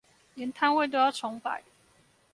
[0.33, 1.61] 連攤位都要重擺